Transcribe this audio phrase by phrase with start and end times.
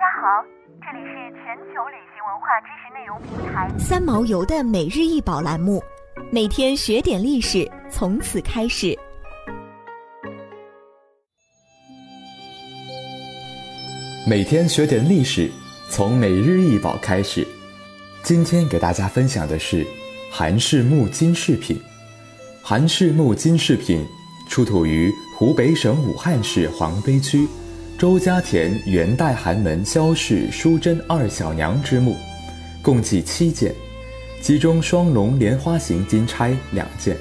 [0.00, 0.42] 家好，
[0.80, 5.84] 这里是全球旅行文化知识内容平台三毛游的每日一宝栏目，
[6.32, 8.98] 每天学点历史，从此开始。
[14.26, 15.50] 每天学点历史，
[15.90, 17.46] 从每日一宝开始。
[18.22, 19.86] 今天给大家分享的是
[20.32, 21.78] 韩氏木金饰品。
[22.62, 24.02] 韩氏木金饰品
[24.48, 27.46] 出土于湖北省武汉市黄陂区。
[28.00, 32.16] 周家田元代寒门萧氏淑贞二小娘之墓，
[32.80, 33.74] 共计七件，
[34.40, 37.14] 其中双龙莲花形金钗两件，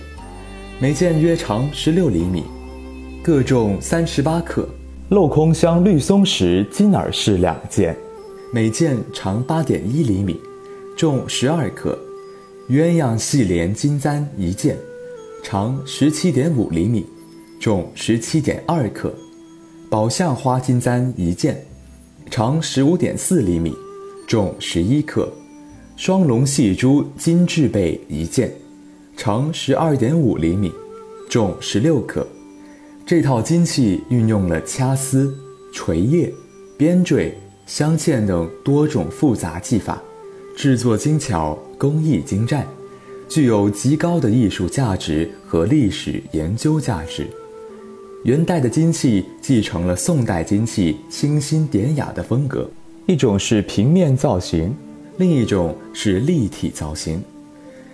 [0.79, 2.45] 每件约长十六厘米，
[3.21, 4.63] 各重三十八克；
[5.09, 7.93] 镂空镶绿松石金耳饰两件，
[8.53, 10.39] 每件长八点一厘米，
[10.95, 11.89] 重十二克；
[12.69, 14.77] 鸳鸯戏莲金簪一件，
[15.43, 17.05] 长十七点五厘米，
[17.59, 19.13] 重十七点二克。
[19.89, 21.59] 宝相花金簪一件，
[22.30, 23.75] 长十五点四厘米，
[24.27, 25.27] 重十一克；
[25.97, 28.53] 双龙戏珠金制贝一件，
[29.17, 30.72] 长十二点五厘米，
[31.28, 32.25] 重十六克。
[33.03, 35.36] 这套金器运用了掐丝、
[35.73, 36.31] 锤叶、
[36.78, 37.35] 编缀、
[37.66, 40.00] 镶嵌等多种复杂技法，
[40.56, 42.63] 制作精巧，工艺精湛，
[43.28, 47.28] 具有极高的艺术价值和历史研究价值。
[48.23, 52.70] 元代的金器继承了宋代金器清新典雅的风格，
[53.06, 54.75] 一种是平面造型，
[55.17, 57.22] 另一种是立体造型。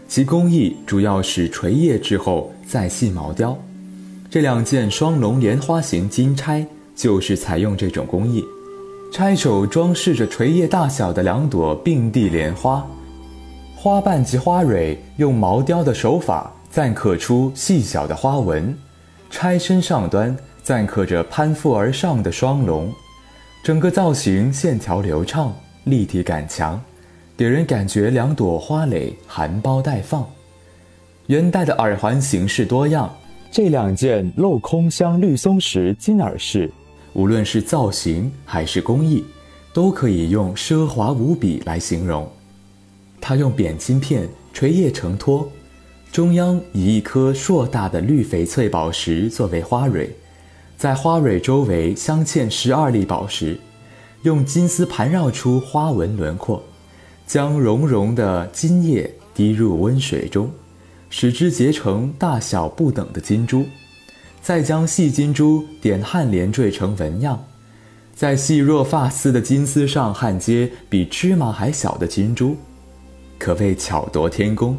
[0.07, 3.55] 其工艺主要是锤叶之后再系毛雕。
[4.27, 6.65] 这两件双龙莲花形金钗
[6.95, 8.43] 就是采用这种工艺，
[9.11, 12.83] 钗首装饰着锤叶大小的两朵并蒂莲花，
[13.75, 18.75] 花瓣及花蕊用毛雕的手法錾刻出细小的花纹。
[19.37, 20.33] 钗身上端
[20.63, 22.89] 暂刻着攀附而上的双龙，
[23.61, 26.81] 整个造型线条流畅，立体感强，
[27.35, 30.25] 给人感觉两朵花蕾含苞待放。
[31.27, 33.13] 元代的耳环形式多样，
[33.51, 36.71] 这两件镂空镶绿松石金耳饰，
[37.11, 39.21] 无论是造型还是工艺，
[39.73, 42.25] 都可以用奢华无比来形容。
[43.19, 45.45] 它用扁金片垂叶承托。
[46.15, 50.09] 中央以一颗硕大的绿翡翠宝石作为花蕊，
[50.77, 53.59] 在花蕊周围镶嵌十二粒宝石，
[54.21, 56.63] 用金丝盘绕出花纹轮廓，
[57.27, 60.49] 将绒绒的金叶滴入温水中，
[61.09, 63.65] 使之结成大小不等的金珠，
[64.41, 67.43] 再将细金珠点焊连缀成纹样，
[68.15, 72.55] 在细若发丝的金丝上焊接比芝麻还小的金珠，
[73.37, 74.77] 可谓巧夺天工。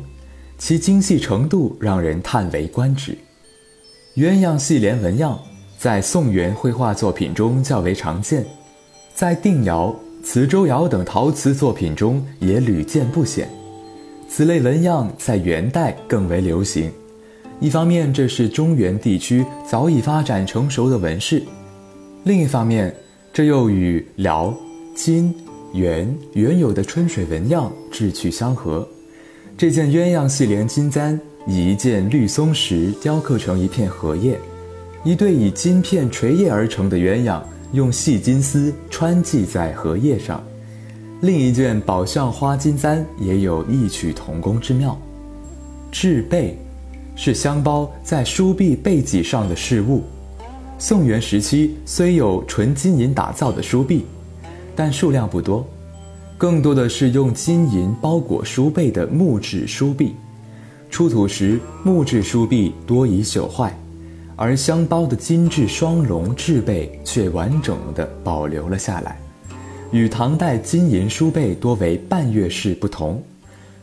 [0.59, 3.17] 其精细程度让人叹为观止。
[4.17, 5.39] 鸳鸯戏莲纹样
[5.79, 8.45] 在宋元绘画作品中较为常见，
[9.15, 9.95] 在定窑、
[10.25, 13.49] 磁州窑等陶瓷作品中也屡见不鲜。
[14.29, 16.91] 此类纹样在元代更为流行。
[17.61, 21.41] 一方面，这是中原地区早已发展成熟的纹饰；
[22.25, 22.95] 另一方面，
[23.33, 24.55] 这又与辽、
[24.95, 25.35] 金、
[25.73, 28.87] 元原有的春水纹样志趣相合。
[29.59, 34.39] 这件鸳鸯细莲金簪以一件绿松石雕刻成一片荷叶，
[35.03, 37.41] 一对以金片垂叶而成的鸳鸯
[37.73, 40.45] 用细金丝穿系在荷叶上，
[41.23, 44.95] 另一件宝相花金簪也有异曲同工之妙。
[45.91, 46.59] 制贝，
[47.15, 50.03] 是香包在书币背脊上的饰物。
[50.79, 54.05] 宋元时期虽有纯金银打造的书币，
[54.75, 55.67] 但数量不多。
[56.39, 60.15] 更多的是用金银包裹书背的木质书壁，
[60.91, 63.75] 出土时木质书壁多已朽坏，
[64.37, 69.19] 而镶包的金质双龙制背却完整的保留了下来。
[69.93, 73.23] 与唐代金银书背多为半月式不同，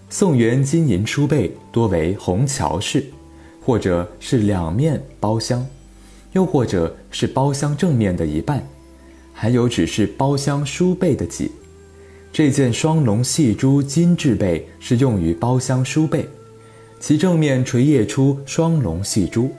[0.07, 3.03] 宋元金银书背多为虹桥式，
[3.65, 5.65] 或者是两面包镶，
[6.33, 8.63] 又或者是包镶正面的一半，
[9.33, 11.49] 还有只是包镶书背的几。
[12.33, 16.27] 这件双龙细珠金质被是用于包镶书背，
[16.99, 19.51] 其正面垂叶出双龙细珠，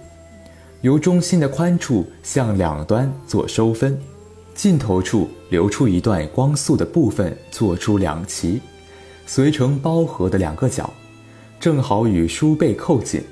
[0.81, 3.97] 由中心的宽处向两端做收分，
[4.56, 8.61] 尽头处留出一段光素的部分，做出两旗，
[9.25, 10.93] 随成包合的两个角，
[11.61, 13.23] 正好与书背扣紧。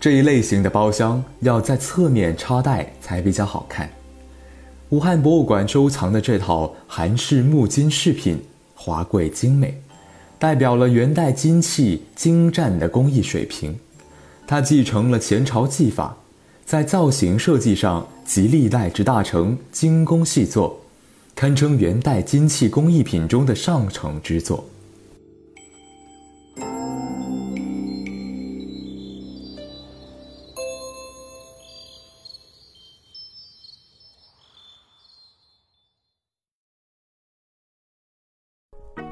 [0.00, 3.90] 这一类型的包厢要在侧面插带才比较好看。
[4.88, 8.38] 武汉博物馆收藏的这套韩式木金饰品。
[8.84, 9.80] 华贵精美，
[10.38, 13.74] 代表了元代金器精湛的工艺水平。
[14.46, 16.14] 它继承了前朝技法，
[16.66, 20.78] 在造型设计上集历代之大成精工细作，
[21.34, 24.62] 堪称元代金器工艺品中的上乘之作。